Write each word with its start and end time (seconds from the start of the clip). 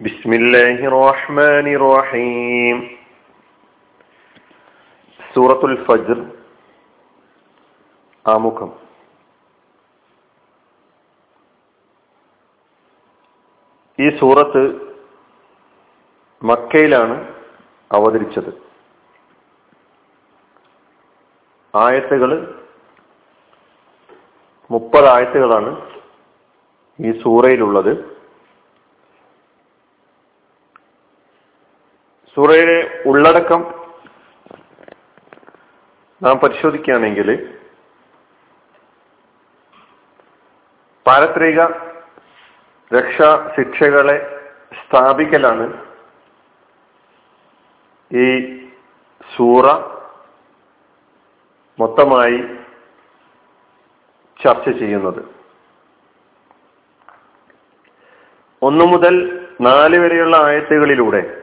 بسم 0.00 0.30
الله 0.32 0.78
الرحمن 0.86 1.66
الرحيم 1.70 2.76
സൂറത്തുൽ 5.20 5.74
ഫജ്ർ 5.86 6.18
ആമുഖം 8.26 8.70
ഈ 13.98 14.08
സൂറത്ത് 14.18 14.62
മക്കയിലാണ് 16.42 17.16
അവതരിച്ചത് 17.90 18.50
ആയത്തുകൾ 21.74 22.30
മുപ്പത് 24.70 25.08
ആയത്തുകളാണ് 25.08 25.70
ഈ 26.98 27.12
സൂറയിലുള്ളത് 27.22 27.92
സൂറയുടെ 32.37 33.03
ഉള്ളടക്കം 33.05 33.61
നാം 36.23 36.39
പരിശോധിക്കുകയാണെങ്കിൽ 36.39 37.29
പാരത്രിക 41.05 41.59
രക്ഷാ 42.93 43.53
ശിക്ഷകളെ 43.55 44.17
സ്ഥാപിക്കലാണ് 44.79 45.65
ഈ 48.11 48.27
സൂറ 49.35 49.65
മൊത്തമായി 51.79 52.39
ചർച്ച 54.43 54.69
ചെയ്യുന്നത്. 54.69 55.21
ഒന്നു 58.61 58.85
മുതൽ 58.85 59.15
നാല് 59.61 59.97
വരെയുള്ള 59.97 60.35
ആയത്തുകളിലൂടെ 60.37 61.38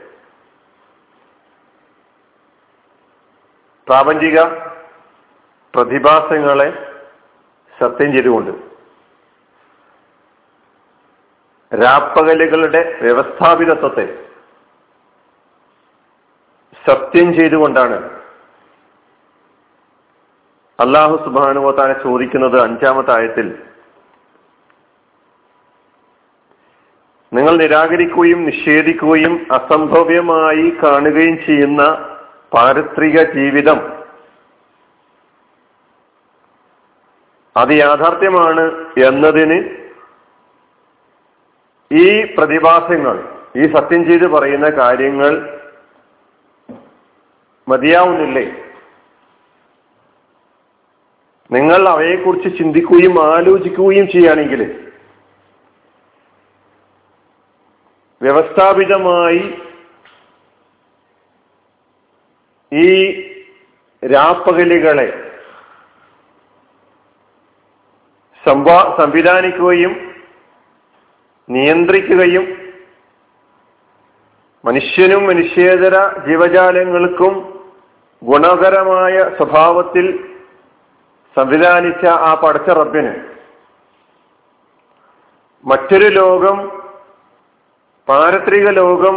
പ്രാപഞ്ചിക 3.88 4.38
പ്രതിഭാസങ്ങളെ 5.74 6.68
സത്യം 7.80 8.12
ചെയ്തുകൊണ്ട് 8.12 8.52
രാപ്പകലുകളുടെ 11.72 12.98
വ്യവസ്ഥാപിതത്വത്തെ 13.02 14.06
സത്യം 16.86 17.34
ചെയ്തുകൊണ്ടാണ് 17.34 17.98
അള്ളാഹു 20.78 21.16
സുബാനുവത്താനെ 21.24 22.02
ചോദിക്കുന്നത് 22.02 22.60
അഞ്ചാമത്തെ 22.60 23.12
ആയത്തിൽ. 23.12 23.46
നിങ്ങൾ 27.32 27.56
നിരാകരിക്കുകയും 27.56 28.44
നിഷേധിക്കുകയും 28.44 29.46
അസംഭവ്യമായി 29.52 30.70
കാണുകയും 30.84 31.36
ചെയ്യുന്ന 31.46 31.82
പാരിത്രിക 32.56 33.16
ജീവിതം. 33.34 33.78
അത് 37.56 37.72
യാഥാർത്ഥ്യമാണ് 37.72 38.64
എന്നതിന് 39.06 39.58
ഈ 41.90 42.06
പ്രതിഭാസങ്ങൾ 42.34 43.16
ഈ 43.56 43.66
സത്യം 43.74 44.02
ചെയ്ത് 44.08 44.26
പറയുന്ന 44.26 44.68
കാര്യങ്ങൾ 44.78 45.32
മതിയാവുന്നില്ലേ? 47.68 48.46
നിങ്ങൾ 51.50 51.88
അവയെക്കുറിച്ച് 51.88 52.58
ചിന്തിക്കുകയും 52.58 53.14
ആലോചിക്കുകയും 53.34 54.06
ചെയ്യുകയാണെങ്കിൽ 54.12 54.62
വ്യവസ്ഥാപിതമായി 58.20 59.42
ഈ 62.72 62.88
രാപ്പകലുകളെ 64.02 65.08
സംവാ 68.44 68.96
സംവിധാനിക്കുകയും 68.98 69.92
നിയന്ത്രിക്കുകയും 71.48 72.46
മനുഷ്യനും 74.64 75.26
മനുഷ്യേതര 75.26 75.96
ജീവജാലങ്ങൾക്കും 76.26 77.34
ഗുണകരമായ 78.22 79.16
സ്വഭാവത്തിൽ 79.36 80.06
സംവിധാനിച്ച 81.36 82.06
ആ 82.06 82.34
പടച്ച 82.34 82.70
റബ്ബിന് 82.70 83.12
മറ്റൊരു 85.64 86.08
ലോകം 86.12 86.58
പാരത്രിക 88.08 88.68
ലോകം 88.70 89.16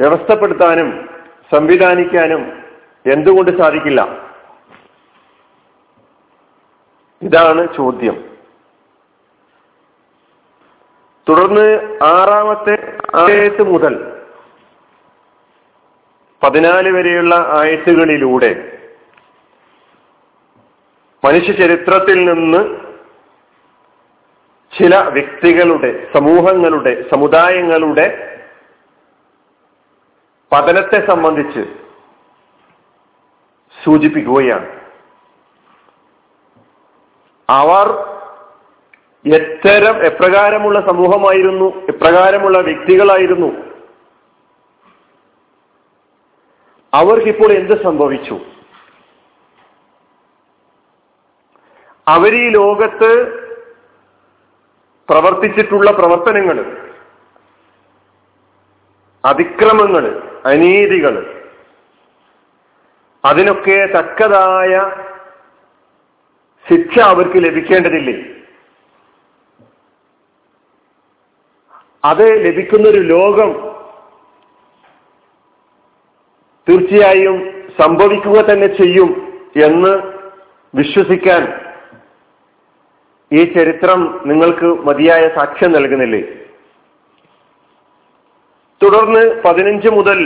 വ്യവസ്ഥപ്പെടുത്താനും 0.00 1.08
സംവിധാനിക്കാനും 1.52 2.52
എന്തുകൊണ്ട് 3.06 3.62
സാധിക്കില്ല? 3.62 4.30
ഇതാണ് 7.22 7.74
ചോദ്യം. 7.76 8.30
തുടർന്ന് 11.28 11.98
ആറാമത്തെ 12.04 12.98
ആയത്ത് 13.14 13.62
മുതൽ 13.62 14.20
പതിനാല് 16.42 16.88
വരെയുള്ള 16.88 17.34
ആയത്തുകളിലൂടെ 17.34 18.78
മനുഷ്യ 21.24 21.52
ചരിത്രത്തിൽ 21.52 22.24
നിന്ന് 22.24 22.78
ചില 24.78 24.96
വ്യക്തികളുടെ 24.96 26.06
സമൂഹങ്ങളുടെ 26.14 27.10
സമുദായങ്ങളുടെ 27.10 28.29
പതനത്തെ 30.52 31.06
സംബന്ധിച്ച് 31.06 31.76
സൂചിപ്പിക്കുകയാണ്. 33.84 34.80
അവർ 37.50 37.86
എത്തരം 39.34 40.06
എപ്രകാരമുള്ള 40.06 40.80
സമൂഹമായിരുന്നു 40.80 41.64
എപ്രകാരമുള്ള 41.64 42.58
വ്യക്തികളായിരുന്നു. 42.58 43.70
അവർക്കിപ്പോൾ 46.94 47.52
എന്ത് 47.52 47.82
സംഭവിച്ചു? 47.82 48.40
അവർ 52.08 52.34
ഈ 52.34 52.48
ലോകത്ത് 52.48 53.40
പ്രവർത്തിച്ചിട്ടുള്ള 55.08 55.90
പ്രവർത്തനങ്ങൾ 55.90 56.88
അതിക്രമങ്ങൾ 59.24 60.29
അനീതികൾ. 60.46 61.36
അതിനൊക്കെ 63.24 63.86
തക്കതായ 63.86 64.92
ശിക്ഷ 66.68 66.98
അവർക്ക് 66.98 67.44
ലഭിക്കേണ്ടതില്ലേ? 67.44 68.16
അത് 72.04 72.46
ലഭിക്കുന്നൊരു 72.46 72.98
ലോകം 72.98 73.70
തീർച്ചയായും 76.68 77.64
സംഭവിക്കുക 77.80 78.38
തന്നെ 78.40 78.66
ചെയ്യും 78.66 79.10
എന്ന് 79.64 80.02
വിശ്വസിക്കാൻ 80.74 81.42
ഈ 83.32 83.44
ചരിത്രം 83.54 84.20
നിങ്ങൾക്ക് 84.26 84.66
മതിയായ 84.66 85.28
സാക്ഷ്യം 85.28 85.72
നൽകുന്നില്ലേ? 85.72 86.39
തുടർന്ന് 88.82 89.42
പതിനഞ്ച് 89.42 89.88
മുതൽ 89.88 90.18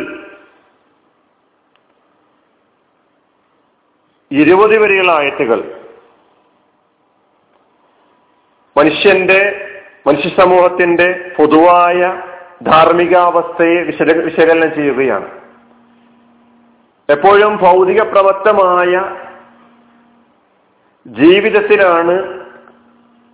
ഇരുപത് 4.31 4.79
വരെയുള്ള 4.79 5.13
ആയത്തുകൾ. 5.13 5.81
മനുഷ്യന്റെ 8.77 9.71
മനുഷ്യ 10.07 10.29
സമൂഹത്തിന്റെ 10.29 11.35
പൊതുവായ 11.37 12.23
ധാർമ്മികാവസ്ഥയെ 12.63 13.83
വിശല 13.83 14.13
വിശകലനം 14.13 14.75
ചെയ്യുകയാണ്. 14.75 15.29
എപ്പോഴും 17.09 17.57
ഭൗതിക 17.57 18.03
പ്രവർത്തമായ 18.03 18.93
ജീവിതത്തിനാണ് 21.07 22.45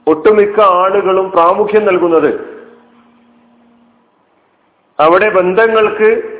ഒട്ടുമിക്ക 0.07 0.61
ആളുകളും 0.61 1.31
പ്രാമുഖ്യം 1.31 1.85
നൽകുന്നത്. 1.87 2.60
അവിടെ 5.01 5.29
ബന്ധങ്ങൾക്ക് 5.29 6.39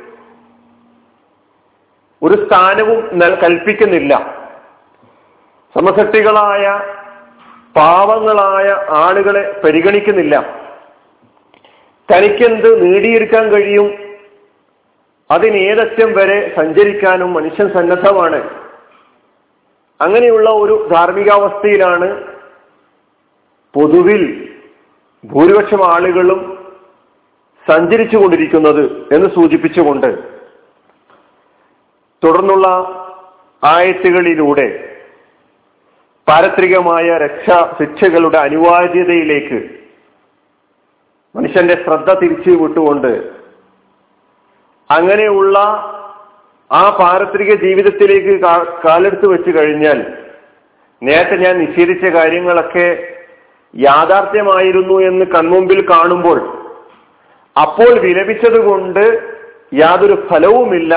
ഒരു 2.23 2.45
സ്ഥാനവും 2.45 3.19
കൽപ്പിക്കുന്നില്ല. 3.41 4.15
സമസക്തികളായ 5.75 6.79
പാവങ്ങളായ 7.75 8.85
ആളുകളെ 8.89 9.61
പരിഗണിക്കുന്നില്ല. 9.63 10.39
തനിക്കെന്ത് 12.13 12.85
നേടിയെടുക്കാൻ 12.85 13.49
കഴിയും? 13.49 13.93
അതിനേതറ്റം 15.31 16.13
വരെ 16.13 16.55
സഞ്ചരിക്കാനും 16.55 17.33
മനുഷ്യൻ 17.33 17.73
സന്നദ്ധമാണ്. 17.73 18.61
അങ്ങനെയുള്ള 20.01 20.49
ഒരു 20.49 20.89
ധാർമ്മികാവസ്ഥയിലാണ് 20.91 22.23
പൊതുവിൽ 23.73 24.49
ഭൂരിപക്ഷം 25.25 25.93
ആളുകളും 25.93 26.60
സഞ്ചരിച്ചു 27.67 28.17
കൊണ്ടിരിക്കുന്നത് 28.17 28.83
എന്ന് 29.13 29.27
സൂചിപ്പിച്ചുകൊണ്ട് 29.29 30.09
തുടർന്നുള്ള 32.23 32.67
ആയത്തുകളിലൂടെ 33.63 34.67
പാരത്രികമായ 36.27 37.17
രക്ഷാ 37.17 37.57
ശിക്ഷകളുടെ 37.77 38.37
അനിവാര്യതയിലേക്ക് 38.37 39.59
മനുഷ്യന്റെ 41.35 41.75
ശ്രദ്ധ 41.85 42.11
തിരിച്ചു 42.19 42.51
വിട്ടുകൊണ്ട് 42.51 43.11
അങ്ങനെയുള്ള 44.89 45.57
ആ 46.71 46.83
പാരത്രിക 46.99 47.51
ജീവിതത്തിലേക്ക് 47.61 48.33
കാലെടുത്ത് 48.85 49.27
വെച്ച് 49.27 49.51
കഴിഞ്ഞാൽ 49.57 49.99
നേരത്തെ 51.01 51.35
ഞാൻ 51.37 51.55
നിഷേധിച്ച 51.57 52.05
കാര്യങ്ങളൊക്കെ 52.15 52.87
യാഥാർത്ഥ്യമായിരുന്നു 53.73 54.97
എന്ന് 55.01 55.25
കൺമുമ്പിൽ 55.25 55.79
കാണുമ്പോൾ 55.89 56.39
അപ്പോൾ 57.55 57.91
വിലപിച്ചത് 58.05 58.59
കൊണ്ട് 58.67 59.03
യാതൊരു 59.79 60.15
ഫലവുമില്ല 60.29 60.93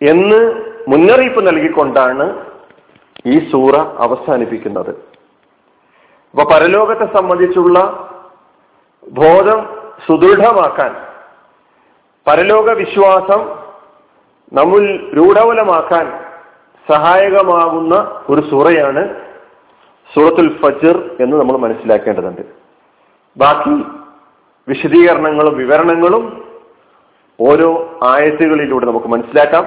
എന്ന് 0.00 0.40
മുന്നറിയിപ്പ് 0.90 1.40
നൽകിക്കൊണ്ടാണ് 1.48 2.26
ഈ 3.32 3.36
സൂറ 3.50 3.74
അവസാനിപ്പിക്കുന്നത്. 4.04 4.92
അപ്പൊ 6.34 6.44
പരലോകത്തെ 6.52 7.06
സംബന്ധിച്ചുള്ള 7.16 7.78
ബോധം 9.20 9.60
സുദൃഢമാക്കാൻ 10.06 10.92
പരലോക 12.26 12.70
വിശ്വാസം 12.82 13.40
നമ്മൾ 14.52 14.80
രൂഢവലമാക്കാൻ 15.18 16.06
സഹായകമാകുന്ന 16.86 17.94
ഒരു 18.30 18.42
സൂറയാണ് 18.50 19.02
സൂറത്തുൽ 20.10 20.48
ഫജിർ 20.62 20.96
എന്ന് 21.22 21.36
നമ്മൾ 21.40 21.56
മനസ്സിലാക്കേണ്ടതുണ്ട്. 21.64 22.42
ബാക്കി 23.36 23.76
വിശദീകരണങ്ങളും 24.68 25.56
വിവരണങ്ങളും 25.56 26.46
ഓരോ 27.40 27.98
ആയത്തുകളിലൂടെ 28.02 28.86
നമുക്ക് 28.86 29.06
മനസ്സിലാക്കാം. 29.06 29.64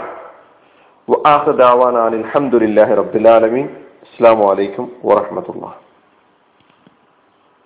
അലഹമുല്ലാ 2.06 2.84
റബ്ബുലാലമീൻ 2.96 3.66
അസ്സാം 4.06 4.40
വലൈക്കും 4.40 4.92
വാഹമത്തുള്ള 5.06 5.85